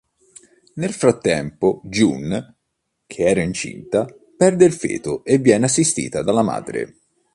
Nel 0.77 0.93
frattempo 0.93 1.79
June, 1.83 2.55
che 3.05 3.21
era 3.25 3.43
incinta, 3.43 4.07
perde 4.35 4.65
il 4.65 4.73
feto 4.73 5.23
e 5.23 5.37
viene 5.37 5.65
assistita 5.65 6.23
dalla 6.23 6.41
madre. 6.41 7.01